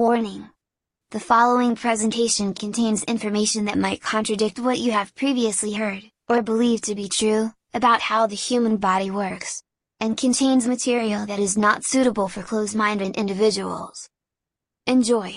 Warning! 0.00 0.48
The 1.10 1.20
following 1.20 1.76
presentation 1.76 2.54
contains 2.54 3.04
information 3.04 3.66
that 3.66 3.76
might 3.76 4.00
contradict 4.00 4.58
what 4.58 4.78
you 4.78 4.92
have 4.92 5.14
previously 5.14 5.74
heard, 5.74 6.04
or 6.26 6.40
believed 6.40 6.84
to 6.84 6.94
be 6.94 7.06
true, 7.06 7.50
about 7.74 8.00
how 8.00 8.26
the 8.26 8.34
human 8.34 8.78
body 8.78 9.10
works, 9.10 9.62
and 10.00 10.16
contains 10.16 10.66
material 10.66 11.26
that 11.26 11.38
is 11.38 11.58
not 11.58 11.84
suitable 11.84 12.28
for 12.28 12.42
closed-minded 12.42 13.14
individuals. 13.18 14.08
Enjoy! 14.86 15.34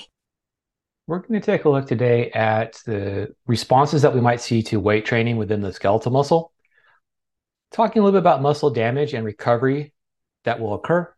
We're 1.08 1.20
going 1.20 1.42
to 1.42 1.46
take 1.46 1.66
a 1.66 1.70
look 1.70 1.86
today 1.86 2.32
at 2.32 2.80
the 2.86 3.36
responses 3.46 4.02
that 4.04 4.16
we 4.16 4.22
might 4.22 4.40
see 4.40 4.64
to 4.64 4.80
weight 4.80 5.06
training 5.06 5.36
within 5.36 5.60
the 5.60 5.74
skeletal 5.74 6.14
muscle. 6.14 6.54
Talking 7.74 8.02
a 8.02 8.06
little 8.06 8.18
bit 8.18 8.24
about 8.24 8.42
muscle 8.42 8.70
damage 8.70 9.14
and 9.14 9.26
recovery 9.26 9.92
that 10.46 10.62
will 10.62 10.74
occur 10.74 11.14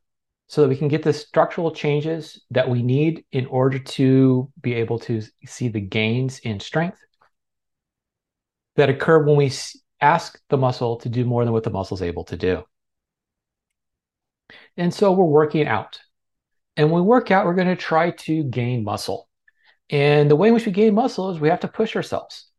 so 0.47 0.61
that 0.61 0.67
we 0.67 0.75
can 0.75 0.87
get 0.87 1.03
the 1.03 1.13
structural 1.13 1.71
changes 1.71 2.41
that 2.51 2.69
we 2.69 2.83
need 2.83 3.25
in 3.31 3.45
order 3.47 3.79
to 3.79 4.51
be 4.61 4.73
able 4.75 4.99
to 4.99 5.21
see 5.45 5.67
the 5.67 5.81
gains 5.81 6.39
in 6.39 6.59
strength 6.59 6.99
that 8.75 8.89
occur 8.89 9.23
when 9.23 9.35
we 9.35 9.51
ask 10.01 10.39
the 10.49 10.57
muscle 10.57 10.97
to 10.97 11.09
do 11.09 11.25
more 11.25 11.43
than 11.43 11.53
what 11.53 11.63
the 11.63 11.69
muscle 11.69 11.95
is 11.95 12.03
able 12.03 12.25
to 12.25 12.37
do. 12.37 12.63
And 14.77 14.93
so 14.93 15.11
we're 15.13 15.25
working 15.25 15.67
out. 15.67 15.99
And 16.77 16.91
when 16.91 17.01
we 17.01 17.07
work 17.07 17.31
out, 17.31 17.45
we're 17.45 17.55
going 17.55 17.67
to 17.67 17.75
try 17.75 18.11
to 18.11 18.43
gain 18.43 18.83
muscle. 18.83 19.27
And 19.89 20.29
the 20.29 20.35
way 20.35 20.49
in 20.49 20.53
which 20.53 20.65
we 20.65 20.71
gain 20.71 20.93
muscle 20.93 21.31
is 21.31 21.39
we 21.39 21.49
have 21.49 21.61
to 21.61 21.67
push 21.67 21.95
ourselves. 21.95 22.49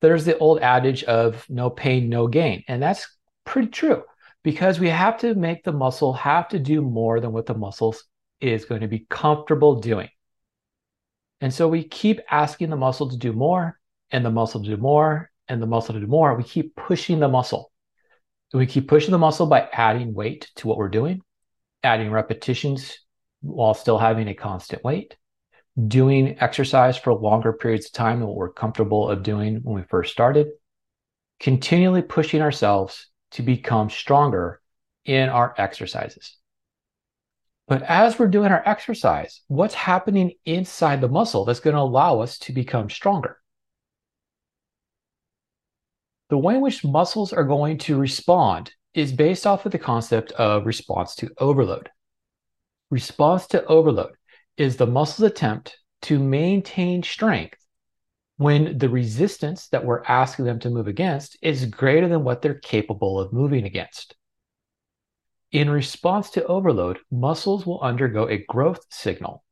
There's 0.00 0.24
the 0.24 0.38
old 0.38 0.60
adage 0.60 1.02
of 1.04 1.44
no 1.50 1.68
pain, 1.68 2.08
no 2.08 2.28
gain. 2.28 2.62
And 2.68 2.80
that's 2.80 3.06
pretty 3.44 3.68
true 3.68 4.04
because 4.48 4.80
we 4.80 4.88
have 4.88 5.18
to 5.18 5.34
make 5.34 5.62
the 5.62 5.72
muscle 5.72 6.14
have 6.14 6.48
to 6.48 6.58
do 6.58 6.80
more 6.80 7.20
than 7.20 7.32
what 7.32 7.44
the 7.44 7.52
muscle 7.52 7.94
is 8.40 8.64
going 8.64 8.80
to 8.80 8.88
be 8.88 9.06
comfortable 9.10 9.78
doing. 9.78 10.08
And 11.42 11.52
so 11.52 11.68
we 11.68 11.84
keep 11.84 12.18
asking 12.30 12.70
the 12.70 12.76
muscle 12.76 13.10
to 13.10 13.18
do 13.18 13.34
more 13.34 13.78
and 14.10 14.24
the 14.24 14.30
muscle 14.30 14.64
to 14.64 14.70
do 14.70 14.78
more 14.78 15.30
and 15.48 15.60
the 15.60 15.66
muscle 15.66 15.92
to 15.92 16.00
do 16.00 16.06
more. 16.06 16.34
We 16.34 16.44
keep 16.44 16.74
pushing 16.76 17.20
the 17.20 17.28
muscle. 17.28 17.70
We 18.54 18.64
keep 18.64 18.88
pushing 18.88 19.10
the 19.10 19.18
muscle 19.18 19.44
by 19.44 19.68
adding 19.70 20.14
weight 20.14 20.50
to 20.56 20.66
what 20.66 20.78
we're 20.78 20.88
doing, 20.88 21.20
adding 21.82 22.10
repetitions 22.10 23.00
while 23.42 23.74
still 23.74 23.98
having 23.98 24.28
a 24.28 24.34
constant 24.34 24.82
weight, 24.82 25.14
doing 25.88 26.38
exercise 26.40 26.96
for 26.96 27.12
longer 27.12 27.52
periods 27.52 27.84
of 27.84 27.92
time 27.92 28.20
than 28.20 28.28
what 28.28 28.36
we're 28.38 28.50
comfortable 28.54 29.10
of 29.10 29.22
doing 29.22 29.60
when 29.62 29.74
we 29.74 29.82
first 29.90 30.10
started, 30.10 30.46
continually 31.38 32.00
pushing 32.00 32.40
ourselves 32.40 33.08
to 33.32 33.42
become 33.42 33.90
stronger 33.90 34.60
in 35.04 35.28
our 35.28 35.54
exercises. 35.58 36.36
But 37.66 37.82
as 37.82 38.18
we're 38.18 38.28
doing 38.28 38.50
our 38.50 38.62
exercise, 38.66 39.42
what's 39.48 39.74
happening 39.74 40.32
inside 40.46 41.00
the 41.00 41.08
muscle 41.08 41.44
that's 41.44 41.60
going 41.60 41.76
to 41.76 41.82
allow 41.82 42.20
us 42.20 42.38
to 42.40 42.52
become 42.52 42.88
stronger? 42.88 43.38
The 46.30 46.38
way 46.38 46.56
in 46.56 46.60
which 46.62 46.84
muscles 46.84 47.32
are 47.32 47.44
going 47.44 47.78
to 47.78 47.98
respond 47.98 48.72
is 48.94 49.12
based 49.12 49.46
off 49.46 49.66
of 49.66 49.72
the 49.72 49.78
concept 49.78 50.32
of 50.32 50.66
response 50.66 51.14
to 51.16 51.30
overload. 51.38 51.90
Response 52.90 53.46
to 53.48 53.64
overload 53.66 54.12
is 54.56 54.76
the 54.76 54.86
muscle's 54.86 55.30
attempt 55.30 55.78
to 56.02 56.18
maintain 56.18 57.02
strength 57.02 57.58
when 58.38 58.78
the 58.78 58.88
resistance 58.88 59.66
that 59.68 59.84
we're 59.84 60.04
asking 60.04 60.44
them 60.44 60.60
to 60.60 60.70
move 60.70 60.86
against 60.86 61.36
is 61.42 61.66
greater 61.66 62.08
than 62.08 62.24
what 62.24 62.40
they're 62.40 62.54
capable 62.54 63.20
of 63.20 63.32
moving 63.32 63.64
against. 63.64 64.14
In 65.50 65.68
response 65.68 66.30
to 66.30 66.46
overload, 66.46 66.98
muscles 67.10 67.66
will 67.66 67.80
undergo 67.80 68.28
a 68.28 68.44
growth 68.48 68.80
signal 68.90 69.44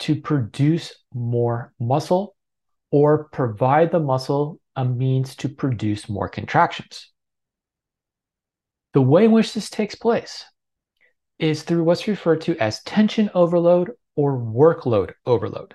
to 0.00 0.18
produce 0.18 0.94
more 1.12 1.74
muscle 1.78 2.36
or 2.90 3.24
provide 3.24 3.92
the 3.92 4.00
muscle 4.00 4.60
a 4.76 4.84
means 4.84 5.36
to 5.36 5.48
produce 5.48 6.08
more 6.08 6.28
contractions. 6.28 7.12
The 8.94 9.02
way 9.02 9.26
in 9.26 9.32
which 9.32 9.52
this 9.52 9.68
takes 9.68 9.94
place 9.94 10.46
is 11.38 11.64
through 11.64 11.84
what's 11.84 12.08
referred 12.08 12.40
to 12.42 12.56
as 12.58 12.82
tension 12.84 13.30
overload 13.34 13.90
or 14.16 14.38
workload 14.38 15.12
overload. 15.26 15.74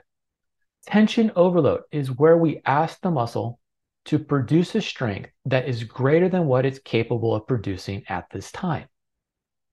Tension 0.85 1.31
overload 1.35 1.81
is 1.91 2.11
where 2.11 2.37
we 2.37 2.61
ask 2.65 3.01
the 3.01 3.09
muscle 3.09 3.59
to 4.05 4.19
produce 4.19 4.75
a 4.75 4.81
strength 4.81 5.31
that 5.45 5.67
is 5.67 5.83
greater 5.83 6.29
than 6.29 6.45
what 6.45 6.65
it's 6.65 6.79
capable 6.79 7.33
of 7.33 7.47
producing 7.47 8.03
at 8.07 8.29
this 8.29 8.51
time. 8.51 8.87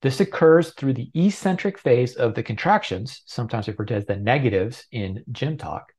This 0.00 0.20
occurs 0.20 0.72
through 0.72 0.94
the 0.94 1.10
eccentric 1.14 1.78
phase 1.78 2.16
of 2.16 2.34
the 2.34 2.42
contractions, 2.42 3.22
sometimes 3.26 3.68
referred 3.68 3.88
to 3.88 3.94
as 3.94 4.06
the 4.06 4.16
negatives 4.16 4.86
in 4.90 5.22
gym 5.30 5.58
talk. 5.58 5.92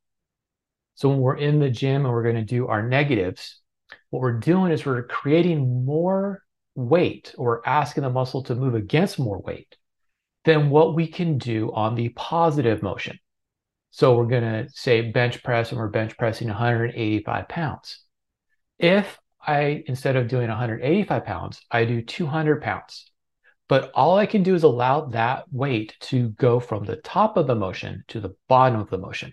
So 0.95 1.09
when 1.09 1.19
we're 1.19 1.37
in 1.37 1.59
the 1.59 1.69
gym 1.69 2.05
and 2.05 2.13
we're 2.13 2.23
going 2.23 2.35
to 2.35 2.41
do 2.41 2.67
our 2.67 2.87
negatives, 2.87 3.61
what 4.09 4.21
we're 4.21 4.39
doing 4.39 4.71
is 4.71 4.85
we're 4.85 5.03
creating 5.03 5.85
more 5.85 6.43
weight 6.75 7.35
or 7.37 7.67
asking 7.67 8.03
the 8.03 8.09
muscle 8.09 8.43
to 8.43 8.55
move 8.55 8.73
against 8.73 9.19
more 9.19 9.39
weight 9.39 9.77
than 10.43 10.71
what 10.71 10.95
we 10.95 11.07
can 11.07 11.37
do 11.37 11.71
on 11.73 11.95
the 11.95 12.09
positive 12.09 12.81
motion. 12.81 13.19
So 13.95 14.15
we're 14.15 14.25
going 14.25 14.41
to 14.41 14.67
say 14.73 15.11
bench 15.11 15.43
press 15.43 15.69
and 15.69 15.77
we're 15.77 15.87
bench 15.87 16.17
pressing 16.17 16.47
185 16.47 17.47
pounds. 17.47 17.99
If 18.79 19.19
I, 19.39 19.83
instead 19.85 20.15
of 20.15 20.27
doing 20.27 20.47
185 20.47 21.23
pounds, 21.23 21.61
I 21.69 21.85
do 21.85 22.01
200 22.01 22.63
pounds, 22.63 23.11
but 23.69 23.91
all 23.93 24.17
I 24.17 24.25
can 24.25 24.41
do 24.41 24.55
is 24.55 24.63
allow 24.63 25.05
that 25.09 25.43
weight 25.51 25.95
to 26.01 26.29
go 26.29 26.59
from 26.59 26.85
the 26.85 26.95
top 26.95 27.37
of 27.37 27.45
the 27.45 27.53
motion 27.53 28.03
to 28.07 28.19
the 28.19 28.35
bottom 28.49 28.79
of 28.79 28.89
the 28.89 28.97
motion. 28.97 29.31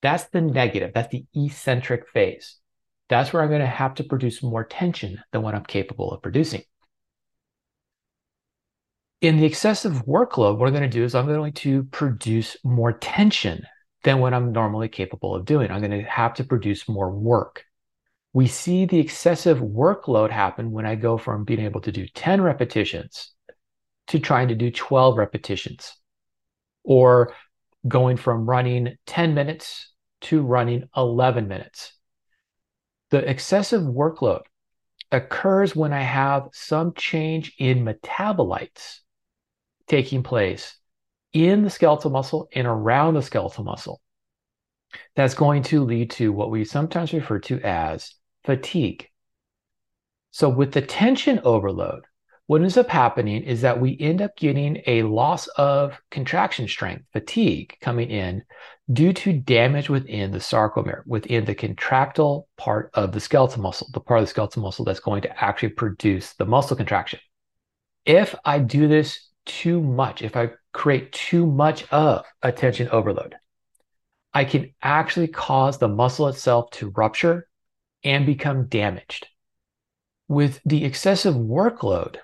That's 0.00 0.24
the 0.24 0.40
negative. 0.40 0.92
That's 0.94 1.12
the 1.12 1.26
eccentric 1.34 2.08
phase. 2.08 2.56
That's 3.10 3.30
where 3.34 3.42
I'm 3.42 3.50
going 3.50 3.60
to 3.60 3.66
have 3.66 3.92
to 3.96 4.04
produce 4.04 4.42
more 4.42 4.64
tension 4.64 5.20
than 5.32 5.42
what 5.42 5.54
I'm 5.54 5.66
capable 5.66 6.12
of 6.12 6.22
producing. 6.22 6.62
In 9.20 9.36
the 9.36 9.44
excessive 9.44 10.06
workload, 10.06 10.56
what 10.56 10.66
I'm 10.66 10.72
going 10.72 10.82
to 10.82 10.88
do 10.88 11.04
is 11.04 11.14
I'm 11.14 11.26
going 11.26 11.52
to 11.52 11.84
produce 11.84 12.56
more 12.64 12.94
tension 12.94 13.66
than 14.02 14.18
what 14.18 14.34
I'm 14.34 14.52
normally 14.52 14.88
capable 14.88 15.34
of 15.34 15.44
doing. 15.44 15.70
I'm 15.70 15.80
going 15.80 15.92
to 15.92 16.02
have 16.02 16.34
to 16.34 16.44
produce 16.44 16.88
more 16.88 17.10
work. 17.10 17.64
We 18.32 18.46
see 18.46 18.86
the 18.86 18.98
excessive 18.98 19.58
workload 19.58 20.30
happen 20.30 20.72
when 20.72 20.86
I 20.86 20.94
go 20.94 21.18
from 21.18 21.44
being 21.44 21.60
able 21.60 21.80
to 21.82 21.92
do 21.92 22.06
10 22.06 22.40
repetitions 22.40 23.32
to 24.08 24.18
trying 24.18 24.48
to 24.48 24.54
do 24.54 24.70
12 24.70 25.16
repetitions, 25.16 25.96
or 26.82 27.34
going 27.86 28.16
from 28.16 28.48
running 28.48 28.96
10 29.06 29.34
minutes 29.34 29.92
to 30.22 30.42
running 30.42 30.88
11 30.96 31.46
minutes. 31.46 31.92
The 33.10 33.28
excessive 33.28 33.82
workload 33.82 34.42
occurs 35.10 35.76
when 35.76 35.92
I 35.92 36.02
have 36.02 36.48
some 36.52 36.94
change 36.94 37.54
in 37.58 37.84
metabolites 37.84 39.00
taking 39.86 40.22
place 40.22 40.76
in 41.32 41.62
the 41.62 41.70
skeletal 41.70 42.10
muscle 42.10 42.48
and 42.54 42.66
around 42.66 43.14
the 43.14 43.22
skeletal 43.22 43.64
muscle. 43.64 44.00
That's 45.16 45.34
going 45.34 45.62
to 45.64 45.84
lead 45.84 46.10
to 46.12 46.32
what 46.32 46.50
we 46.50 46.64
sometimes 46.64 47.12
refer 47.12 47.38
to 47.40 47.60
as 47.60 48.14
fatigue. 48.44 49.08
So, 50.30 50.48
with 50.48 50.72
the 50.72 50.82
tension 50.82 51.40
overload, 51.44 52.04
what 52.46 52.60
ends 52.60 52.76
up 52.76 52.88
happening 52.88 53.42
is 53.44 53.62
that 53.62 53.80
we 53.80 53.96
end 54.00 54.20
up 54.20 54.36
getting 54.36 54.82
a 54.86 55.04
loss 55.04 55.46
of 55.48 55.98
contraction 56.10 56.68
strength, 56.68 57.04
fatigue 57.12 57.76
coming 57.80 58.10
in 58.10 58.42
due 58.92 59.12
to 59.12 59.32
damage 59.32 59.88
within 59.88 60.32
the 60.32 60.38
sarcomere, 60.38 61.02
within 61.06 61.44
the 61.44 61.54
contractile 61.54 62.48
part 62.58 62.90
of 62.94 63.12
the 63.12 63.20
skeletal 63.20 63.62
muscle, 63.62 63.88
the 63.92 64.00
part 64.00 64.20
of 64.20 64.24
the 64.24 64.30
skeletal 64.30 64.62
muscle 64.62 64.84
that's 64.84 65.00
going 65.00 65.22
to 65.22 65.44
actually 65.44 65.70
produce 65.70 66.34
the 66.34 66.44
muscle 66.44 66.76
contraction. 66.76 67.20
If 68.04 68.34
I 68.44 68.58
do 68.58 68.88
this 68.88 69.30
too 69.46 69.80
much, 69.80 70.20
if 70.20 70.36
I 70.36 70.50
create 70.72 71.12
too 71.12 71.46
much 71.46 71.90
of 71.90 72.24
a 72.42 72.52
tension 72.52 72.88
overload, 72.88 73.36
I 74.34 74.44
can 74.44 74.74
actually 74.82 75.28
cause 75.28 75.78
the 75.78 75.88
muscle 75.88 76.28
itself 76.28 76.70
to 76.72 76.90
rupture 76.90 77.48
and 78.02 78.26
become 78.26 78.66
damaged. 78.66 79.26
With 80.28 80.60
the 80.64 80.84
excessive 80.84 81.34
workload, 81.34 82.16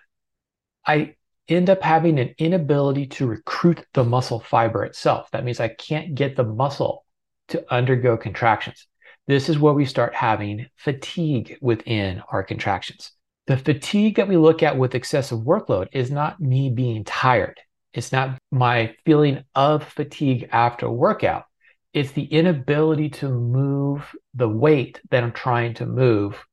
I 0.86 1.16
end 1.48 1.70
up 1.70 1.82
having 1.82 2.18
an 2.18 2.34
inability 2.38 3.06
to 3.06 3.26
recruit 3.26 3.84
the 3.94 4.04
muscle 4.04 4.40
fiber 4.40 4.84
itself. 4.84 5.30
That 5.30 5.44
means 5.44 5.60
I 5.60 5.68
can't 5.68 6.14
get 6.14 6.36
the 6.36 6.44
muscle 6.44 7.04
to 7.48 7.64
undergo 7.72 8.16
contractions. 8.16 8.86
This 9.26 9.48
is 9.48 9.58
where 9.58 9.74
we 9.74 9.84
start 9.84 10.14
having 10.14 10.66
fatigue 10.76 11.58
within 11.60 12.22
our 12.32 12.42
contractions. 12.42 13.12
The 13.46 13.58
fatigue 13.58 14.16
that 14.16 14.28
we 14.28 14.36
look 14.36 14.62
at 14.62 14.78
with 14.78 14.94
excessive 14.94 15.40
workload 15.40 15.88
is 15.92 16.10
not 16.10 16.40
me 16.40 16.70
being 16.70 17.04
tired. 17.04 17.60
It's 17.92 18.12
not 18.12 18.38
my 18.50 18.94
feeling 19.04 19.44
of 19.54 19.84
fatigue 19.84 20.48
after 20.52 20.86
a 20.86 20.92
workout. 20.92 21.44
It's 21.92 22.12
the 22.12 22.24
inability 22.24 23.10
to 23.10 23.28
move 23.28 24.14
the 24.34 24.48
weight 24.48 25.00
that 25.10 25.24
I'm 25.24 25.32
trying 25.32 25.74
to 25.74 25.86
move 25.86 26.44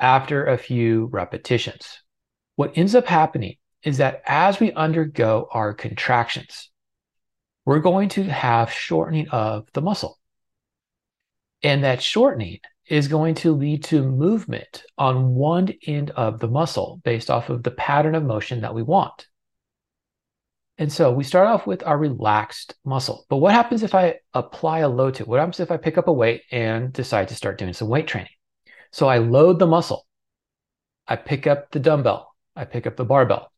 after 0.00 0.46
a 0.46 0.56
few 0.56 1.06
repetitions. 1.06 2.02
What 2.56 2.78
ends 2.78 2.94
up 2.94 3.06
happening 3.06 3.56
is 3.82 3.98
that 3.98 4.22
as 4.26 4.60
we 4.60 4.72
undergo 4.72 5.48
our 5.50 5.74
contractions, 5.74 6.70
we're 7.64 7.80
going 7.80 8.08
to 8.10 8.24
have 8.24 8.72
shortening 8.72 9.28
of 9.28 9.68
the 9.74 9.82
muscle. 9.82 10.18
And 11.62 11.84
that 11.84 12.00
shortening 12.00 12.60
is 12.86 13.08
going 13.08 13.34
to 13.34 13.52
lead 13.52 13.84
to 13.84 14.02
movement 14.02 14.84
on 14.96 15.34
one 15.34 15.74
end 15.86 16.10
of 16.10 16.38
the 16.38 16.48
muscle 16.48 17.00
based 17.04 17.30
off 17.30 17.50
of 17.50 17.62
the 17.62 17.70
pattern 17.70 18.14
of 18.14 18.22
motion 18.22 18.62
that 18.62 18.74
we 18.74 18.82
want. 18.82 19.26
And 20.78 20.92
so 20.92 21.10
we 21.12 21.24
start 21.24 21.48
off 21.48 21.66
with 21.66 21.82
our 21.84 21.98
relaxed 21.98 22.74
muscle. 22.84 23.26
But 23.28 23.38
what 23.38 23.52
happens 23.52 23.82
if 23.82 23.96
I 23.96 24.20
apply 24.32 24.80
a 24.80 24.88
load 24.88 25.14
to 25.14 25.24
it? 25.24 25.28
What 25.28 25.40
happens 25.40 25.58
if 25.58 25.72
I 25.72 25.76
pick 25.76 25.98
up 25.98 26.06
a 26.06 26.12
weight 26.12 26.42
and 26.52 26.92
decide 26.92 27.28
to 27.28 27.34
start 27.34 27.58
doing 27.58 27.72
some 27.72 27.88
weight 27.88 28.06
training? 28.06 28.30
So 28.92 29.08
I 29.08 29.18
load 29.18 29.58
the 29.58 29.66
muscle. 29.66 30.06
I 31.08 31.16
pick 31.16 31.48
up 31.48 31.72
the 31.72 31.80
dumbbell. 31.80 32.32
I 32.54 32.64
pick 32.64 32.86
up 32.86 32.96
the 32.96 33.04
barbell. 33.04 33.52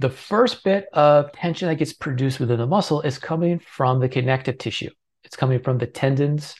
The 0.00 0.10
first 0.10 0.64
bit 0.64 0.86
of 0.92 1.32
tension 1.32 1.68
that 1.68 1.76
gets 1.76 1.92
produced 1.92 2.40
within 2.40 2.58
the 2.58 2.66
muscle 2.66 3.02
is 3.02 3.18
coming 3.18 3.60
from 3.60 4.00
the 4.00 4.08
connective 4.08 4.58
tissue. 4.58 4.90
It's 5.22 5.36
coming 5.36 5.60
from 5.60 5.78
the 5.78 5.86
tendons 5.86 6.54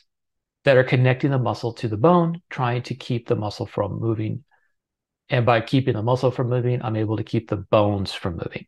that 0.63 0.77
are 0.77 0.83
connecting 0.83 1.31
the 1.31 1.39
muscle 1.39 1.73
to 1.73 1.87
the 1.87 1.97
bone, 1.97 2.41
trying 2.49 2.83
to 2.83 2.95
keep 2.95 3.27
the 3.27 3.35
muscle 3.35 3.65
from 3.65 3.99
moving. 3.99 4.43
And 5.29 5.45
by 5.45 5.61
keeping 5.61 5.93
the 5.93 6.03
muscle 6.03 6.31
from 6.31 6.49
moving, 6.49 6.81
I'm 6.81 6.95
able 6.95 7.17
to 7.17 7.23
keep 7.23 7.49
the 7.49 7.57
bones 7.57 8.13
from 8.13 8.33
moving. 8.33 8.65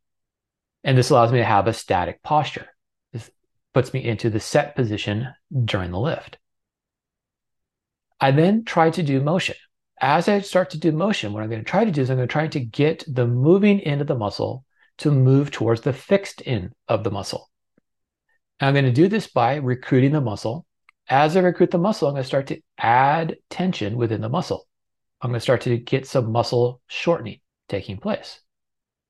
And 0.84 0.98
this 0.98 1.10
allows 1.10 1.32
me 1.32 1.40
to 1.40 1.46
have 1.46 1.68
a 1.68 1.74
static 1.74 2.24
posture. 2.24 2.68
This 3.14 3.30
puts 3.74 3.94
me 3.94 4.04
into 4.04 4.30
the 4.30 4.40
set 4.40 4.76
position 4.76 5.28
during 5.66 5.92
the 5.92 6.00
lift. 6.00 6.38
I 8.20 8.32
then 8.32 8.64
try 8.66 8.90
to 8.92 9.04
do 9.04 9.22
motion. 9.22 9.56
As 10.00 10.28
I 10.28 10.40
start 10.42 10.72
to 10.72 10.80
do 10.80 10.92
motion, 10.92 11.34
what 11.34 11.44
I'm 11.44 11.50
going 11.50 11.64
to 11.64 11.70
try 11.70 11.86
to 11.86 11.92
do 11.92 12.02
is 12.02 12.10
I'm 12.10 12.18
going 12.18 12.28
to 12.28 12.32
try 12.32 12.48
to 12.48 12.60
get 12.60 13.04
the 13.08 13.28
moving 13.28 13.82
end 13.82 14.02
of 14.02 14.08
the 14.08 14.16
muscle 14.16 14.66
to 15.00 15.12
move 15.12 15.52
towards 15.52 15.82
the 15.82 15.94
fixed 15.94 16.42
end 16.46 16.74
of 16.88 17.04
the 17.04 17.12
muscle. 17.12 17.50
And 18.60 18.68
I'm 18.68 18.74
going 18.74 18.86
to 18.86 18.92
do 18.92 19.08
this 19.08 19.28
by 19.28 19.56
recruiting 19.56 20.12
the 20.12 20.22
muscle. 20.22 20.66
As 21.08 21.36
I 21.36 21.42
recruit 21.42 21.72
the 21.72 21.78
muscle, 21.78 22.08
I'm 22.08 22.14
going 22.14 22.24
to 22.24 22.28
start 22.28 22.48
to 22.48 22.62
add 22.78 23.38
tension 23.50 23.96
within 23.98 24.22
the 24.22 24.30
muscle. 24.30 24.68
I'm 25.22 25.32
going 25.32 25.40
to 25.40 25.44
start 25.44 25.62
to 25.62 25.78
get 25.78 26.08
some 26.08 26.32
muscle 26.32 26.82
shortening 26.88 27.40
taking 27.70 27.98
place. 27.98 28.40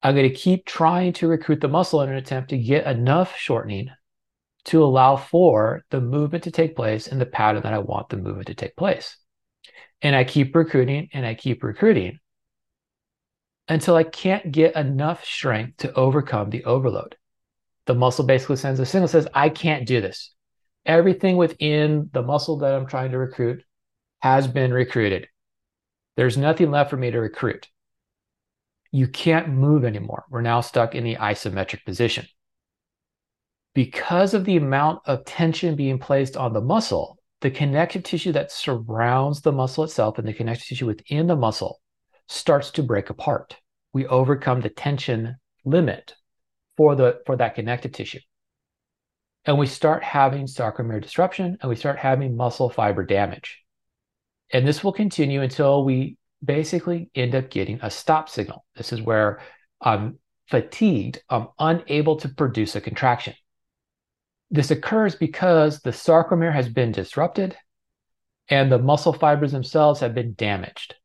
I'm 0.04 0.16
going 0.16 0.28
to 0.28 0.36
keep 0.36 0.66
trying 0.66 1.14
to 1.14 1.28
recruit 1.28 1.62
the 1.62 1.68
muscle 1.68 2.02
in 2.02 2.10
an 2.10 2.16
attempt 2.16 2.50
to 2.50 2.58
get 2.58 2.88
enough 2.88 3.38
shortening 3.38 3.90
to 4.66 4.84
allow 4.84 5.16
for 5.16 5.84
the 5.90 6.02
movement 6.02 6.44
to 6.46 6.52
take 6.52 6.76
place 6.76 7.08
in 7.08 7.20
the 7.20 7.26
pattern 7.26 7.64
that 7.64 7.74
I 7.74 7.80
want 7.80 8.10
the 8.10 8.18
movement 8.18 8.48
to 8.48 8.56
take 8.56 8.76
place. 8.76 9.18
And 10.02 10.16
I 10.16 10.24
keep 10.24 10.56
recruiting 10.56 11.10
and 11.14 11.26
I 11.26 11.36
keep 11.36 11.64
recruiting 11.64 12.20
until 13.68 13.96
I 13.96 14.04
can't 14.04 14.52
get 14.52 14.76
enough 14.76 15.24
strength 15.24 15.78
to 15.78 15.94
overcome 15.94 16.50
the 16.50 16.66
overload. 16.66 17.16
The 17.86 17.96
muscle 17.96 18.26
basically 18.26 18.58
sends 18.58 18.80
a 18.80 18.86
signal 18.86 19.08
says, 19.08 19.28
I 19.34 19.50
can't 19.50 19.88
do 19.88 20.02
this. 20.02 20.34
Everything 20.86 21.38
within 21.38 22.10
the 22.12 22.24
muscle 22.24 22.58
that 22.60 22.74
I'm 22.74 22.88
trying 22.88 23.12
to 23.12 23.18
recruit 23.20 23.64
has 24.22 24.48
been 24.48 24.74
recruited. 24.74 25.28
There's 26.18 26.38
nothing 26.38 26.72
left 26.72 26.90
for 26.90 26.98
me 26.98 27.12
to 27.12 27.20
recruit 27.20 27.68
you 28.92 29.08
can't 29.08 29.50
move 29.50 29.86
anymore. 29.86 30.26
We're 30.30 30.42
now 30.42 30.62
stuck 30.62 30.96
in 30.96 31.04
the 31.04 31.16
isometric 31.16 31.86
position. 31.86 32.28
Because 33.74 34.34
of 34.34 34.44
the 34.44 34.58
amount 34.58 35.00
of 35.06 35.24
tension 35.24 35.76
being 35.76 35.98
placed 35.98 36.36
on 36.36 36.52
the 36.52 36.62
muscle, 36.62 37.18
the 37.40 37.50
connective 37.52 38.04
tissue 38.04 38.34
that 38.34 38.52
surrounds 38.52 39.42
the 39.42 39.54
muscle 39.54 39.86
itself 39.86 40.18
and 40.18 40.28
the 40.28 40.34
connective 40.34 40.68
tissue 40.68 40.86
within 40.86 41.28
the 41.28 41.36
muscle 41.36 41.82
starts 42.28 42.72
to 42.72 42.84
break 42.84 43.10
apart. 43.10 43.56
We 43.94 44.06
overcome 44.08 44.62
the 44.62 44.70
tension 44.70 45.38
limit 45.64 46.14
for 46.76 46.96
the 46.96 47.22
for 47.26 47.38
that 47.38 47.56
connective 47.56 47.94
tissue. 47.94 48.20
And 49.46 49.58
we 49.58 49.68
start 49.68 50.04
having 50.04 50.46
sarcomere 50.46 51.02
disruption 51.02 51.58
and 51.62 51.70
we 51.70 51.76
start 51.76 51.98
having 51.98 52.36
muscle 52.36 52.70
fiber 52.70 53.04
damage. 53.04 53.64
And 54.54 54.68
this 54.68 54.84
will 54.84 54.94
continue 54.94 55.42
until 55.42 55.84
we 55.84 56.18
basically 56.44 57.10
end 57.16 57.36
up 57.36 57.50
getting 57.50 57.80
a 57.82 57.90
stop 57.90 58.30
signal. 58.30 58.66
This 58.76 58.94
is 58.94 59.02
where 59.02 59.42
I'm 59.82 60.20
fatigued, 60.50 61.22
I'm 61.30 61.48
unable 61.60 62.18
to 62.18 62.30
produce 62.30 62.76
a 62.76 62.82
contraction. 62.82 63.34
This 64.50 64.72
occurs 64.72 65.16
because 65.16 65.80
the 65.80 65.92
sarcomere 65.92 66.54
has 66.54 66.68
been 66.68 66.92
disrupted 66.92 67.56
and 68.50 68.72
the 68.72 68.80
muscle 68.80 69.14
fibers 69.14 69.54
themselves 69.54 70.02
have 70.02 70.14
been 70.14 70.34
damaged. 70.34 70.96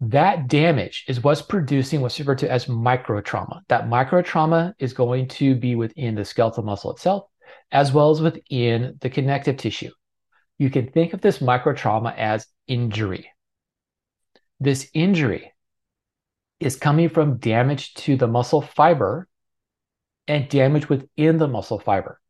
That 0.00 0.46
damage 0.46 1.04
is 1.08 1.24
what's 1.24 1.42
producing 1.42 2.02
what's 2.02 2.18
referred 2.18 2.38
to 2.38 2.50
as 2.50 2.66
microtrauma. 2.66 3.62
That 3.68 3.88
microtrauma 3.88 4.74
is 4.78 4.92
going 4.92 5.28
to 5.28 5.54
be 5.56 5.74
within 5.74 6.14
the 6.14 6.24
skeletal 6.24 6.62
muscle 6.62 6.92
itself, 6.92 7.24
as 7.72 7.92
well 7.92 8.10
as 8.10 8.20
within 8.20 8.98
the 9.00 9.10
connective 9.10 9.56
tissue. 9.56 9.90
You 10.58 10.70
can 10.70 10.90
think 10.92 11.14
of 11.14 11.20
this 11.20 11.38
microtrauma 11.38 12.14
as 12.16 12.46
injury. 12.66 13.28
This 14.58 14.88
injury 14.94 15.52
is 16.60 16.76
coming 16.76 17.10
from 17.10 17.36
damage 17.36 17.92
to 17.94 18.16
the 18.16 18.26
muscle 18.26 18.62
fiber 18.62 19.28
and 20.26 20.48
damage 20.48 20.88
within 20.88 21.36
the 21.36 21.46
muscle 21.46 21.78
fiber. 21.78 22.20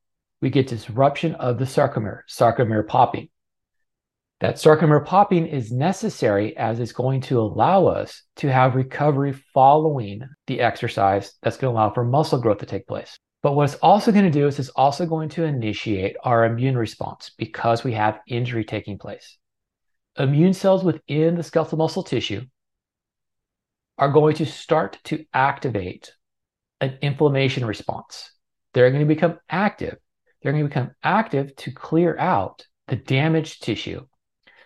We 0.41 0.51
get 0.51 0.67
disruption 0.67 1.37
of 1.37 1.59
the 1.59 1.65
sarcomere, 1.65 2.23
sarcomere 2.29 2.87
popping. 2.87 3.29
That 4.41 4.57
sarcomere 4.57 5.07
popping 5.07 5.47
is 5.47 5.71
necessary 5.71 6.57
as 6.57 6.81
it's 6.81 6.93
going 6.93 7.21
to 7.23 7.41
allow 7.41 7.87
us 7.87 8.23
to 8.37 8.53
have 8.53 8.75
recovery 8.75 9.33
following 9.55 10.23
the 10.49 10.61
exercise 10.61 11.33
that's 11.43 11.57
going 11.57 11.73
to 11.73 11.79
allow 11.79 11.91
for 11.91 12.05
muscle 12.05 12.41
growth 12.41 12.59
to 12.59 12.67
take 12.67 12.89
place. 12.89 13.17
But 13.43 13.53
what 13.53 13.71
it's 13.71 13.81
also 13.81 14.11
going 14.11 14.25
to 14.25 14.31
do 14.31 14.49
is 14.49 14.59
it's 14.59 14.69
also 14.71 15.07
going 15.07 15.29
to 15.31 15.45
initiate 15.45 16.17
our 16.25 16.45
immune 16.45 16.77
response 16.77 17.31
because 17.39 17.85
we 17.85 17.93
have 17.93 18.19
injury 18.27 18.65
taking 18.65 18.99
place 18.99 19.39
immune 20.19 20.55
cells 20.55 20.85
within 20.85 21.37
the 21.37 21.43
skeletal 21.43 21.79
muscle 21.79 22.03
tissue 22.03 22.43
are 23.99 24.11
going 24.11 24.35
to 24.37 24.47
start 24.47 24.99
to 25.05 25.25
activate 25.33 26.13
an 26.81 26.99
inflammation 27.03 27.65
response. 27.65 28.31
They're 28.75 28.91
going 28.91 29.07
to 29.07 29.15
become 29.15 29.39
active. 29.49 29.97
They're 30.43 30.53
going 30.53 30.65
to 30.65 30.69
become 30.69 30.91
active 31.03 31.57
to 31.57 31.73
clear 31.73 32.17
out 32.19 32.67
the 32.89 32.97
damaged 32.97 33.63
tissue 33.63 34.07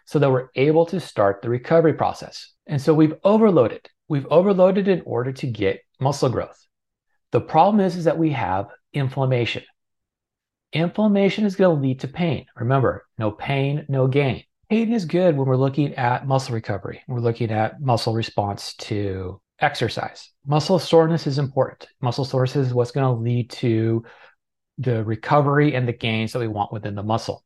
so 0.04 0.18
that 0.18 0.30
we're 0.30 0.48
able 0.56 0.86
to 0.86 0.98
start 0.98 1.42
the 1.42 1.48
recovery 1.48 1.94
process. 1.94 2.52
And 2.66 2.80
so 2.82 2.92
we've 2.92 3.14
overloaded. 3.22 3.88
We've 4.08 4.26
overloaded 4.26 4.88
in 4.88 5.02
order 5.06 5.32
to 5.32 5.46
get 5.46 5.82
muscle 6.00 6.28
growth. 6.28 6.66
The 7.30 7.40
problem 7.40 7.80
is, 7.80 7.94
is 7.94 8.04
that 8.04 8.18
we 8.18 8.30
have 8.30 8.66
inflammation. 8.92 9.62
Inflammation 10.72 11.44
is 11.44 11.54
going 11.54 11.76
to 11.76 11.80
lead 11.80 12.00
to 12.00 12.08
pain. 12.08 12.46
Remember, 12.56 13.06
no 13.18 13.30
pain, 13.30 13.86
no 13.88 14.08
gain. 14.08 14.42
Pain 14.70 14.92
is 14.92 15.04
good 15.04 15.36
when 15.36 15.48
we're 15.48 15.56
looking 15.56 15.96
at 15.96 16.28
muscle 16.28 16.54
recovery. 16.54 17.02
We're 17.08 17.18
looking 17.18 17.50
at 17.50 17.80
muscle 17.80 18.14
response 18.14 18.74
to 18.74 19.40
exercise. 19.58 20.30
Muscle 20.46 20.78
soreness 20.78 21.26
is 21.26 21.38
important. 21.40 21.88
Muscle 22.00 22.24
soreness 22.24 22.54
is 22.54 22.72
what's 22.72 22.92
going 22.92 23.04
to 23.04 23.20
lead 23.20 23.50
to 23.50 24.04
the 24.78 25.02
recovery 25.02 25.74
and 25.74 25.88
the 25.88 25.92
gains 25.92 26.32
that 26.32 26.38
we 26.38 26.46
want 26.46 26.72
within 26.72 26.94
the 26.94 27.02
muscle. 27.02 27.44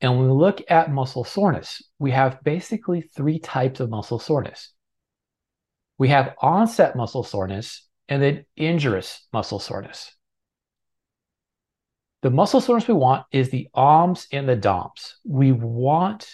And 0.00 0.16
when 0.16 0.28
we 0.28 0.32
look 0.32 0.62
at 0.68 0.92
muscle 0.92 1.24
soreness, 1.24 1.82
we 1.98 2.12
have 2.12 2.38
basically 2.44 3.00
three 3.00 3.40
types 3.40 3.80
of 3.80 3.90
muscle 3.90 4.20
soreness. 4.20 4.72
We 5.98 6.10
have 6.10 6.36
onset 6.40 6.94
muscle 6.94 7.24
soreness 7.24 7.84
and 8.08 8.22
then 8.22 8.44
injurious 8.56 9.26
muscle 9.32 9.58
soreness. 9.58 10.14
The 12.22 12.30
muscle 12.30 12.60
soreness 12.60 12.88
we 12.88 12.94
want 12.94 13.26
is 13.30 13.50
the 13.50 13.68
OMS 13.74 14.26
and 14.32 14.48
the 14.48 14.56
DOMS. 14.56 15.16
We 15.24 15.52
want 15.52 16.28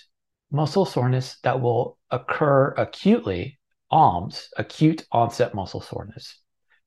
muscle 0.50 0.84
soreness 0.84 1.38
that 1.42 1.60
will 1.60 1.98
occur 2.10 2.72
acutely, 2.76 3.58
OMS, 3.90 4.48
acute 4.56 5.04
onset 5.10 5.54
muscle 5.54 5.80
soreness. 5.80 6.38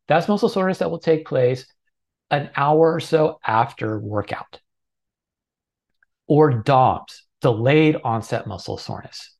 That's 0.07 0.27
muscle 0.27 0.49
soreness 0.49 0.77
that 0.79 0.89
will 0.89 0.99
take 0.99 1.27
place 1.27 1.65
an 2.31 2.49
hour 2.55 2.93
or 2.93 2.99
so 2.99 3.39
after 3.45 3.99
workout. 3.99 4.59
Or 6.27 6.63
DOMS, 6.63 7.25
delayed 7.41 7.97
onset 8.03 8.47
muscle 8.47 8.77
soreness. 8.77 9.35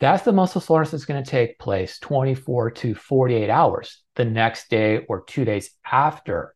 That's 0.00 0.24
the 0.24 0.32
muscle 0.32 0.60
soreness 0.60 0.90
that's 0.90 1.04
going 1.04 1.22
to 1.22 1.30
take 1.30 1.58
place 1.58 1.98
24 2.00 2.72
to 2.72 2.94
48 2.94 3.48
hours 3.48 4.02
the 4.16 4.24
next 4.24 4.68
day 4.68 5.04
or 5.08 5.22
two 5.24 5.44
days 5.44 5.70
after 5.90 6.54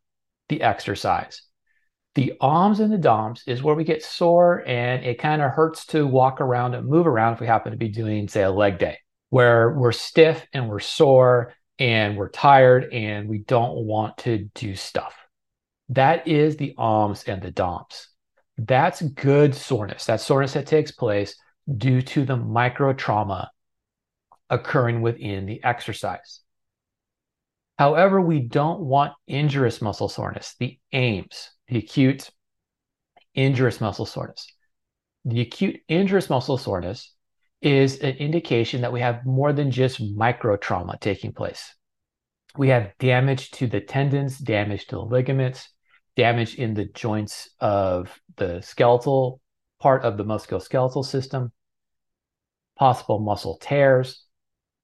the 0.48 0.62
exercise. 0.62 1.42
The 2.16 2.32
OMS 2.40 2.80
and 2.80 2.90
the 2.90 2.96
DOMS 2.96 3.42
is 3.46 3.62
where 3.62 3.74
we 3.74 3.84
get 3.84 4.02
sore 4.02 4.64
and 4.66 5.04
it 5.04 5.18
kind 5.18 5.42
of 5.42 5.50
hurts 5.50 5.84
to 5.88 6.06
walk 6.06 6.40
around 6.40 6.72
and 6.74 6.88
move 6.88 7.06
around 7.06 7.34
if 7.34 7.40
we 7.40 7.46
happen 7.46 7.72
to 7.72 7.78
be 7.78 7.90
doing, 7.90 8.26
say, 8.26 8.42
a 8.42 8.50
leg 8.50 8.78
day, 8.78 8.96
where 9.28 9.74
we're 9.76 9.92
stiff 9.92 10.46
and 10.54 10.66
we're 10.66 10.80
sore 10.80 11.52
and 11.78 12.16
we're 12.16 12.30
tired 12.30 12.90
and 12.90 13.28
we 13.28 13.40
don't 13.40 13.76
want 13.84 14.16
to 14.16 14.48
do 14.54 14.74
stuff. 14.74 15.14
That 15.90 16.26
is 16.26 16.56
the 16.56 16.74
OMS 16.78 17.28
and 17.28 17.42
the 17.42 17.50
DOMS. 17.50 18.08
That's 18.56 19.02
good 19.02 19.54
soreness. 19.54 20.06
That 20.06 20.22
soreness 20.22 20.54
that 20.54 20.66
takes 20.66 20.92
place 20.92 21.36
due 21.76 22.00
to 22.00 22.24
the 22.24 22.38
micro 22.38 22.94
trauma 22.94 23.50
occurring 24.48 25.02
within 25.02 25.44
the 25.44 25.62
exercise. 25.62 26.40
However, 27.78 28.20
we 28.20 28.40
don't 28.40 28.80
want 28.80 29.12
injurious 29.26 29.82
muscle 29.82 30.08
soreness, 30.08 30.54
the 30.58 30.78
AIMS, 30.92 31.50
the 31.68 31.78
acute 31.78 32.30
injurious 33.34 33.80
muscle 33.80 34.06
soreness. 34.06 34.46
The 35.24 35.42
acute 35.42 35.80
injurious 35.88 36.30
muscle 36.30 36.56
soreness 36.56 37.12
is 37.60 37.98
an 37.98 38.16
indication 38.16 38.82
that 38.82 38.92
we 38.92 39.00
have 39.00 39.26
more 39.26 39.52
than 39.52 39.70
just 39.70 40.00
micro 40.00 40.56
trauma 40.56 40.96
taking 41.00 41.32
place. 41.32 41.74
We 42.56 42.68
have 42.68 42.96
damage 42.98 43.50
to 43.52 43.66
the 43.66 43.80
tendons, 43.80 44.38
damage 44.38 44.86
to 44.86 44.96
the 44.96 45.02
ligaments, 45.02 45.68
damage 46.16 46.54
in 46.54 46.72
the 46.72 46.86
joints 46.86 47.50
of 47.60 48.18
the 48.36 48.62
skeletal 48.62 49.40
part 49.80 50.04
of 50.04 50.16
the 50.16 50.24
musculoskeletal 50.24 51.04
system, 51.04 51.52
possible 52.78 53.18
muscle 53.18 53.58
tears. 53.60 54.24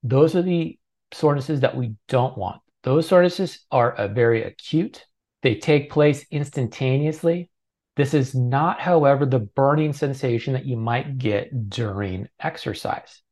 Those 0.03 0.37
are 0.37 0.43
the 0.43 0.79
sorenesses 1.15 1.61
that 1.61 1.77
we 1.77 1.95
don't 2.09 2.37
want. 2.37 2.61
Those 2.83 3.09
sorenesses 3.09 3.61
are 3.71 4.09
very 4.09 4.43
acute. 4.43 5.07
They 5.43 5.57
take 5.57 5.91
place 5.91 6.25
instantaneously. 6.31 7.51
This 7.95 8.15
is 8.15 8.35
not, 8.35 8.81
however, 8.81 9.27
the 9.27 9.39
burning 9.39 9.93
sensation 9.93 10.55
that 10.55 10.65
you 10.65 10.77
might 10.77 11.19
get 11.19 11.69
during 11.69 12.29
exercise. 12.41 13.23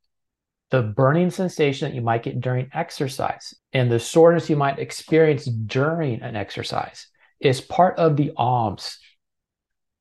The 0.70 0.82
burning 0.82 1.30
sensation 1.30 1.88
that 1.88 1.94
you 1.94 2.02
might 2.02 2.22
get 2.22 2.40
during 2.40 2.68
exercise 2.72 3.54
and 3.72 3.90
the 3.90 3.98
soreness 3.98 4.48
you 4.48 4.56
might 4.56 4.78
experience 4.78 5.46
during 5.46 6.22
an 6.22 6.36
exercise 6.36 7.08
is 7.40 7.60
part 7.60 7.98
of 7.98 8.16
the 8.16 8.32
AUMS. 8.36 8.98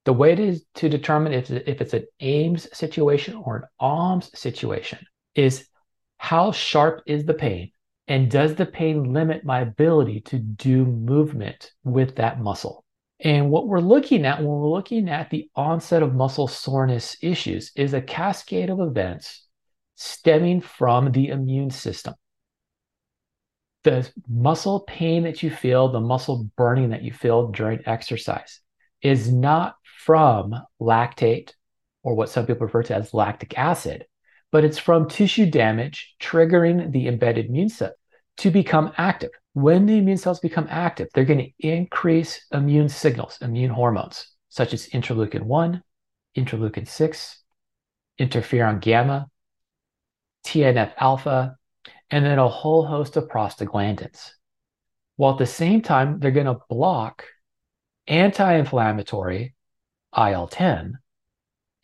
The 0.06 0.14
way 0.14 0.36
to, 0.36 0.60
to 0.76 0.90
determine 0.90 1.34
if, 1.34 1.50
if 1.50 1.82
it's 1.82 1.94
an 1.94 2.06
AIMS 2.20 2.68
situation 2.78 3.36
or 3.36 3.58
an 3.58 3.64
AUMS 3.80 4.30
situation 4.38 5.00
is 5.34 5.68
how 6.18 6.52
sharp 6.52 7.02
is 7.08 7.26
the 7.26 7.34
pain 7.34 7.72
and 8.10 8.30
does 8.30 8.56
the 8.56 8.66
pain 8.66 9.14
limit 9.14 9.46
my 9.46 9.62
ability 9.62 10.22
to 10.22 10.40
do 10.40 10.84
movement 10.84 11.72
with 11.84 12.16
that 12.16 12.42
muscle? 12.42 12.84
And 13.20 13.52
what 13.52 13.68
we're 13.68 13.80
looking 13.80 14.26
at 14.26 14.40
when 14.40 14.48
we're 14.48 14.68
looking 14.68 15.10
at 15.10 15.30
the 15.30 15.48
onset 15.56 16.02
of 16.02 16.16
muscle 16.16 16.48
soreness 16.48 17.18
issues 17.22 17.72
is 17.76 17.94
a 17.94 18.02
cascade 18.02 18.72
of 18.72 18.80
events 18.80 19.46
stemming 19.96 20.62
from 20.62 21.12
the 21.12 21.28
immune 21.28 21.70
system. 21.70 22.16
The 23.84 24.12
muscle 24.28 24.82
pain 24.82 25.24
that 25.24 25.44
you 25.44 25.52
feel, 25.52 25.92
the 25.92 26.00
muscle 26.00 26.50
burning 26.58 26.90
that 26.90 27.04
you 27.04 27.14
feel 27.14 27.50
during 27.52 27.82
exercise 27.86 28.60
is 29.04 29.32
not 29.32 29.76
from 30.04 30.56
lactate 30.82 31.54
or 32.02 32.16
what 32.16 32.30
some 32.30 32.48
people 32.48 32.66
refer 32.66 32.84
to 32.84 32.96
as 32.96 33.14
lactic 33.14 33.56
acid, 33.56 34.06
but 34.52 34.66
it's 34.66 34.80
from 34.80 35.08
tissue 35.08 35.46
damage 35.46 36.16
triggering 36.20 36.92
the 36.92 37.08
embedded 37.08 37.46
immune 37.46 37.70
cell 37.70 37.94
to 38.40 38.52
become 38.52 38.94
active. 38.98 39.32
When 39.54 39.86
the 39.86 39.98
immune 39.98 40.18
cells 40.18 40.40
become 40.40 40.68
active, 40.70 41.10
they're 41.14 41.26
going 41.26 41.40
to 41.40 41.68
increase 41.68 42.46
immune 42.54 42.88
signals, 42.88 43.38
immune 43.42 43.70
hormones, 43.70 44.28
such 44.48 44.74
as 44.74 44.88
interleukin 44.88 45.44
1, 45.44 45.84
interleukin 46.38 46.88
6, 46.88 47.44
interferon 48.20 48.80
gamma, 48.80 49.28
TNF 50.46 50.94
alpha, 50.98 51.58
and 52.10 52.26
then 52.26 52.40
a 52.40 52.48
whole 52.48 52.86
host 52.86 53.18
of 53.18 53.28
prostaglandins. 53.28 54.32
While 55.18 55.34
at 55.34 55.40
the 55.40 55.46
same 55.46 55.82
time, 55.82 56.20
they're 56.20 56.32
going 56.32 56.46
to 56.46 56.62
block 56.70 57.26
anti 58.08 58.54
inflammatory 58.54 59.54
IL 60.16 60.48
10, 60.48 60.98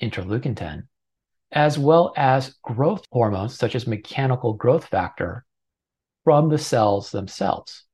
interleukin 0.02 0.56
10, 0.56 0.88
as 1.52 1.78
well 1.78 2.14
as 2.16 2.56
growth 2.64 3.06
hormones 3.12 3.58
such 3.58 3.76
as 3.76 3.86
mechanical 3.86 4.54
growth 4.54 4.86
factor 4.86 5.46
from 6.26 6.50
the 6.50 6.58
cells 6.58 7.12
themselves. 7.12 7.86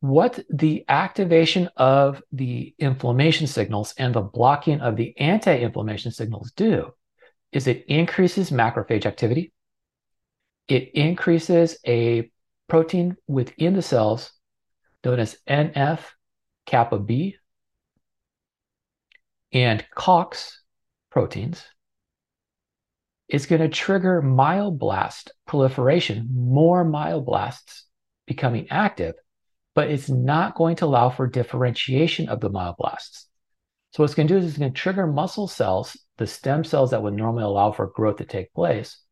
What 0.00 0.40
the 0.48 0.84
activation 0.88 1.68
of 1.76 2.22
the 2.32 2.74
inflammation 2.78 3.46
signals 3.46 3.94
and 3.98 4.14
the 4.14 4.22
blocking 4.22 4.80
of 4.80 4.96
the 4.96 5.14
anti 5.18 5.58
inflammation 5.58 6.10
signals 6.10 6.52
do 6.52 6.92
is 7.52 7.66
it 7.66 7.84
increases 7.86 8.50
macrophage 8.50 9.04
activity, 9.04 9.52
it 10.68 10.90
increases 10.94 11.76
a 11.86 12.30
protein 12.68 13.16
within 13.26 13.74
the 13.74 13.82
cells 13.82 14.32
known 15.04 15.20
as 15.20 15.36
NF 15.48 16.00
kappa 16.64 16.98
B 16.98 17.36
and 19.52 19.84
COX 19.94 20.62
proteins 21.10 21.62
is 23.32 23.46
going 23.46 23.62
to 23.62 23.68
trigger 23.68 24.20
myoblast 24.22 25.30
proliferation, 25.46 26.28
more 26.30 26.84
myoblasts 26.84 27.84
becoming 28.26 28.66
active, 28.70 29.14
but 29.74 29.90
it's 29.90 30.10
not 30.10 30.54
going 30.54 30.76
to 30.76 30.84
allow 30.84 31.08
for 31.08 31.26
differentiation 31.26 32.28
of 32.28 32.40
the 32.40 32.50
myoblasts. 32.50 33.24
So 33.92 34.02
what's 34.02 34.14
going 34.14 34.28
to 34.28 34.34
do 34.34 34.38
is 34.38 34.50
it's 34.50 34.58
going 34.58 34.72
to 34.72 34.78
trigger 34.78 35.06
muscle 35.06 35.48
cells, 35.48 35.98
the 36.18 36.26
stem 36.26 36.62
cells 36.62 36.90
that 36.90 37.02
would 37.02 37.14
normally 37.14 37.44
allow 37.44 37.72
for 37.72 37.86
growth 37.86 38.18
to 38.18 38.26
take 38.26 38.52
place, 38.52 39.02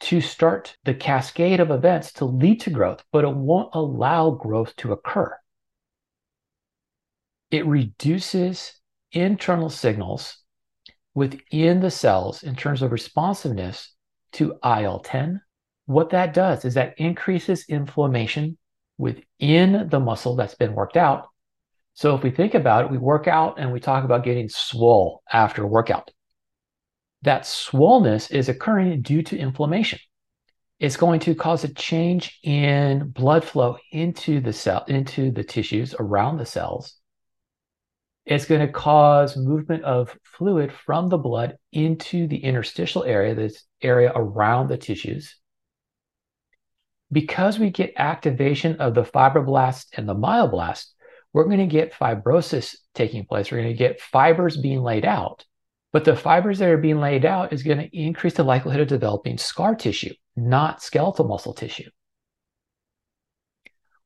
to 0.00 0.20
start 0.20 0.76
the 0.84 0.94
cascade 0.94 1.60
of 1.60 1.70
events 1.70 2.12
to 2.14 2.26
lead 2.26 2.60
to 2.60 2.70
growth, 2.70 3.02
but 3.10 3.24
it 3.24 3.34
won't 3.34 3.74
allow 3.74 4.32
growth 4.32 4.76
to 4.76 4.92
occur. 4.92 5.34
It 7.50 7.64
reduces 7.64 8.78
internal 9.12 9.70
signals 9.70 10.43
within 11.14 11.80
the 11.80 11.90
cells 11.90 12.42
in 12.42 12.56
terms 12.56 12.82
of 12.82 12.92
responsiveness 12.92 13.94
to 14.32 14.58
IL 14.64 15.00
10. 15.00 15.40
What 15.86 16.10
that 16.10 16.34
does 16.34 16.64
is 16.64 16.74
that 16.74 16.98
increases 16.98 17.66
inflammation 17.68 18.58
within 18.98 19.88
the 19.88 20.00
muscle 20.00 20.36
that's 20.36 20.54
been 20.54 20.74
worked 20.74 20.96
out. 20.96 21.28
So 21.94 22.14
if 22.16 22.22
we 22.22 22.30
think 22.30 22.54
about 22.54 22.84
it, 22.84 22.90
we 22.90 22.98
work 22.98 23.28
out 23.28 23.58
and 23.58 23.72
we 23.72 23.80
talk 23.80 24.04
about 24.04 24.24
getting 24.24 24.48
swole 24.48 25.22
after 25.30 25.62
a 25.62 25.66
workout. 25.66 26.10
That 27.22 27.42
swollenness 27.42 28.32
is 28.32 28.48
occurring 28.48 29.02
due 29.02 29.22
to 29.22 29.38
inflammation. 29.38 30.00
It's 30.80 30.96
going 30.96 31.20
to 31.20 31.34
cause 31.34 31.62
a 31.62 31.72
change 31.72 32.38
in 32.42 33.10
blood 33.10 33.44
flow 33.44 33.78
into 33.92 34.40
the 34.40 34.52
cell, 34.52 34.84
into 34.88 35.30
the 35.30 35.44
tissues 35.44 35.94
around 35.98 36.38
the 36.38 36.46
cells 36.46 36.96
it's 38.26 38.46
going 38.46 38.60
to 38.60 38.72
cause 38.72 39.36
movement 39.36 39.84
of 39.84 40.16
fluid 40.22 40.72
from 40.72 41.08
the 41.08 41.18
blood 41.18 41.58
into 41.72 42.26
the 42.26 42.42
interstitial 42.42 43.04
area, 43.04 43.34
this 43.34 43.64
area 43.82 44.12
around 44.14 44.68
the 44.68 44.78
tissues. 44.78 45.36
Because 47.12 47.58
we 47.58 47.70
get 47.70 47.92
activation 47.96 48.76
of 48.76 48.94
the 48.94 49.02
fibroblast 49.02 49.86
and 49.96 50.08
the 50.08 50.14
myoblast, 50.14 50.86
we're 51.32 51.44
going 51.44 51.58
to 51.58 51.66
get 51.66 51.92
fibrosis 51.92 52.76
taking 52.94 53.26
place. 53.26 53.50
We're 53.50 53.58
going 53.58 53.68
to 53.68 53.78
get 53.78 54.00
fibers 54.00 54.56
being 54.56 54.82
laid 54.82 55.04
out. 55.04 55.44
But 55.92 56.04
the 56.04 56.16
fibers 56.16 56.58
that 56.58 56.68
are 56.70 56.78
being 56.78 57.00
laid 57.00 57.24
out 57.24 57.52
is 57.52 57.62
going 57.62 57.78
to 57.78 57.96
increase 57.96 58.34
the 58.34 58.42
likelihood 58.42 58.80
of 58.80 58.88
developing 58.88 59.38
scar 59.38 59.74
tissue, 59.74 60.14
not 60.34 60.82
skeletal 60.82 61.28
muscle 61.28 61.54
tissue 61.54 61.90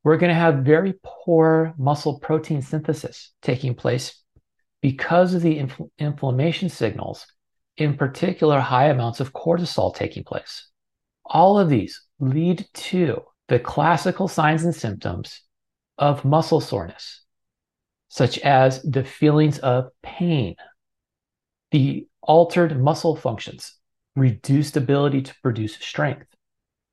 we're 0.04 0.16
going 0.16 0.30
to 0.30 0.34
have 0.34 0.64
very 0.64 0.94
poor 1.02 1.74
muscle 1.76 2.18
protein 2.20 2.62
synthesis 2.62 3.32
taking 3.42 3.74
place 3.74 4.22
because 4.80 5.34
of 5.34 5.42
the 5.42 5.58
infl- 5.58 5.90
inflammation 5.98 6.68
signals, 6.68 7.26
in 7.76 7.96
particular, 7.96 8.60
high 8.60 8.88
amounts 8.88 9.20
of 9.20 9.32
cortisol 9.32 9.94
taking 9.94 10.24
place. 10.24 10.68
All 11.24 11.58
of 11.58 11.68
these 11.68 12.00
lead 12.20 12.66
to 12.74 13.22
the 13.48 13.58
classical 13.58 14.28
signs 14.28 14.64
and 14.64 14.74
symptoms 14.74 15.42
of 15.96 16.24
muscle 16.24 16.60
soreness, 16.60 17.22
such 18.08 18.38
as 18.38 18.82
the 18.82 19.04
feelings 19.04 19.58
of 19.58 19.88
pain, 20.02 20.54
the 21.70 22.06
altered 22.22 22.80
muscle 22.80 23.16
functions, 23.16 23.74
reduced 24.14 24.76
ability 24.76 25.22
to 25.22 25.34
produce 25.42 25.74
strength, 25.74 26.26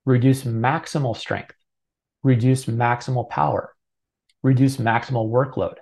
reduced 0.05 0.47
maximal 0.47 1.15
strength, 1.15 1.55
reduce 2.25 2.65
maximal 2.65 3.29
power, 3.29 3.75
reduce 4.41 4.77
maximal 4.77 5.29
workload. 5.29 5.75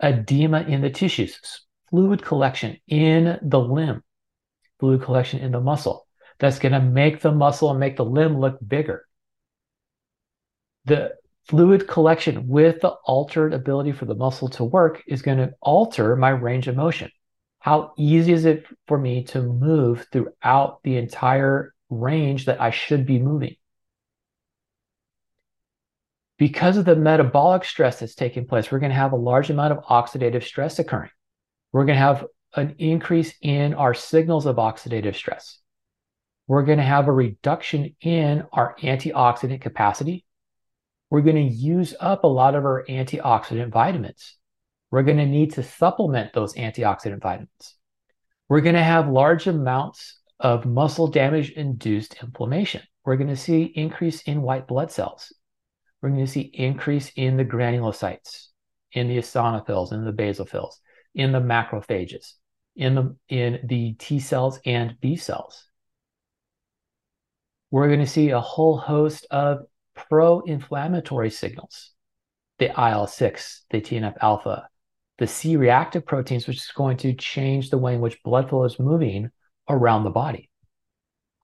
Edema 0.00 0.60
in 0.60 0.82
the 0.82 0.90
tissues, 0.90 1.62
fluid 1.90 2.22
collection 2.22 2.78
in 2.86 3.38
the 3.42 3.58
limb, 3.58 4.04
fluid 4.78 5.02
collection 5.02 5.40
in 5.40 5.50
the 5.50 5.60
muscle. 5.60 6.06
That's 6.38 6.60
going 6.60 6.72
to 6.72 6.80
make 6.80 7.20
the 7.20 7.32
muscle 7.32 7.70
and 7.70 7.80
make 7.80 7.96
the 7.96 8.04
limb 8.04 8.38
look 8.38 8.56
bigger. 8.64 9.04
The 10.84 11.14
fluid 11.48 11.88
collection 11.88 12.46
with 12.46 12.80
the 12.80 12.90
altered 13.04 13.52
ability 13.52 13.92
for 13.92 14.04
the 14.04 14.14
muscle 14.14 14.48
to 14.50 14.64
work 14.64 15.02
is 15.08 15.22
going 15.22 15.38
to 15.38 15.54
alter 15.60 16.14
my 16.14 16.30
range 16.30 16.68
of 16.68 16.76
motion. 16.76 17.10
How 17.58 17.94
easy 17.98 18.32
is 18.32 18.44
it 18.44 18.64
for 18.86 18.98
me 18.98 19.24
to 19.24 19.42
move 19.42 20.06
throughout 20.12 20.82
the 20.84 20.98
entire 20.98 21.74
range 21.90 22.44
that 22.44 22.60
I 22.60 22.70
should 22.70 23.06
be 23.06 23.18
moving? 23.18 23.56
Because 26.44 26.76
of 26.76 26.84
the 26.84 26.94
metabolic 26.94 27.64
stress 27.64 28.00
that's 28.00 28.14
taking 28.14 28.46
place, 28.46 28.70
we're 28.70 28.78
going 28.78 28.90
to 28.90 28.94
have 28.94 29.12
a 29.12 29.16
large 29.16 29.48
amount 29.48 29.72
of 29.72 29.82
oxidative 29.84 30.42
stress 30.42 30.78
occurring. 30.78 31.08
We're 31.72 31.86
going 31.86 31.96
to 31.96 32.04
have 32.04 32.26
an 32.54 32.74
increase 32.76 33.32
in 33.40 33.72
our 33.72 33.94
signals 33.94 34.44
of 34.44 34.56
oxidative 34.56 35.14
stress. 35.14 35.58
We're 36.46 36.64
going 36.64 36.76
to 36.76 36.84
have 36.84 37.08
a 37.08 37.12
reduction 37.12 37.96
in 38.02 38.44
our 38.52 38.76
antioxidant 38.82 39.62
capacity. 39.62 40.26
We're 41.08 41.22
going 41.22 41.48
to 41.48 41.54
use 41.54 41.94
up 41.98 42.24
a 42.24 42.26
lot 42.26 42.54
of 42.54 42.66
our 42.66 42.84
antioxidant 42.90 43.70
vitamins. 43.70 44.36
We're 44.90 45.02
going 45.02 45.16
to 45.16 45.24
need 45.24 45.54
to 45.54 45.62
supplement 45.62 46.34
those 46.34 46.52
antioxidant 46.56 47.22
vitamins. 47.22 47.74
We're 48.50 48.60
going 48.60 48.76
to 48.76 48.82
have 48.82 49.08
large 49.08 49.46
amounts 49.46 50.20
of 50.38 50.66
muscle 50.66 51.06
damage 51.06 51.52
induced 51.52 52.22
inflammation. 52.22 52.82
We're 53.02 53.16
going 53.16 53.30
to 53.30 53.34
see 53.34 53.62
increase 53.62 54.20
in 54.24 54.42
white 54.42 54.66
blood 54.66 54.92
cells. 54.92 55.32
We're 56.04 56.10
going 56.10 56.26
to 56.26 56.30
see 56.30 56.50
increase 56.52 57.10
in 57.16 57.38
the 57.38 57.46
granulocytes, 57.46 58.48
in 58.92 59.08
the 59.08 59.16
eosinophils, 59.16 59.90
in 59.94 60.04
the 60.04 60.12
basophils, 60.12 60.74
in 61.14 61.32
the 61.32 61.40
macrophages, 61.40 62.34
in 62.76 62.94
the 62.94 63.16
in 63.30 63.60
the 63.64 63.94
T 63.94 64.20
cells 64.20 64.60
and 64.66 65.00
B 65.00 65.16
cells. 65.16 65.66
We're 67.70 67.86
going 67.86 68.00
to 68.00 68.06
see 68.06 68.28
a 68.28 68.40
whole 68.40 68.76
host 68.76 69.26
of 69.30 69.60
pro-inflammatory 69.94 71.30
signals, 71.30 71.92
the 72.58 72.66
IL-6, 72.66 73.60
the 73.70 73.80
TNF 73.80 74.18
alpha, 74.20 74.68
the 75.16 75.26
C-reactive 75.26 76.04
proteins, 76.04 76.46
which 76.46 76.58
is 76.58 76.72
going 76.76 76.98
to 76.98 77.14
change 77.14 77.70
the 77.70 77.78
way 77.78 77.94
in 77.94 78.02
which 78.02 78.22
blood 78.22 78.50
flow 78.50 78.64
is 78.64 78.78
moving 78.78 79.30
around 79.70 80.04
the 80.04 80.10
body. 80.10 80.50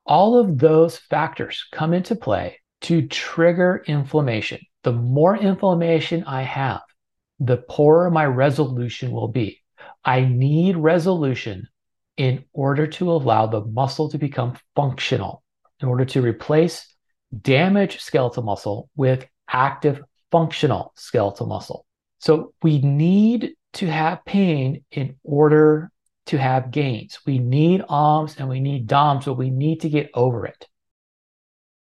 All 0.05 0.39
of 0.39 0.59
those 0.59 0.99
factors 0.99 1.65
come 1.73 1.95
into 1.95 2.15
play 2.15 2.60
to 2.83 3.07
trigger 3.07 3.83
inflammation. 3.87 4.61
The 4.83 4.93
more 4.93 5.37
inflammation 5.37 6.25
I 6.25 6.43
have, 6.43 6.81
the 7.39 7.59
poorer 7.59 8.11
my 8.11 8.25
resolution 8.25 9.11
will 9.11 9.29
be. 9.29 9.61
I 10.05 10.23
need 10.23 10.77
resolution 10.77 11.69
in 12.17 12.45
order 12.53 12.87
to 12.87 13.11
allow 13.11 13.47
the 13.47 13.65
muscle 13.65 14.11
to 14.11 14.19
become 14.19 14.59
functional, 14.75 15.43
in 15.81 15.89
order 15.89 16.05
to 16.07 16.23
replace 16.23 16.87
damaged 17.43 18.01
skeletal 18.01 18.43
muscle 18.43 18.91
with 18.97 19.27
active 19.49 20.03
functional 20.31 20.93
skeletal 20.97 21.47
muscle. 21.47 21.87
So 22.19 22.53
we 22.63 22.79
need 22.81 23.55
to 23.75 23.87
have 23.87 24.25
pain 24.25 24.85
in 24.91 25.17
order 25.23 25.91
to 26.27 26.39
have 26.39 26.71
gains. 26.71 27.19
We 27.27 27.39
need 27.39 27.83
OMS 27.83 28.39
and 28.39 28.49
we 28.49 28.61
need 28.61 28.87
DOMS, 28.87 29.25
but 29.25 29.35
we 29.35 29.51
need 29.51 29.81
to 29.81 29.89
get 29.89 30.11
over 30.15 30.47
it. 30.47 30.67